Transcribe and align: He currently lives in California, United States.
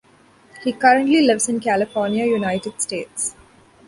He 0.63 0.73
currently 0.73 1.21
lives 1.21 1.47
in 1.47 1.59
California, 1.59 2.25
United 2.25 2.81
States. 2.81 3.35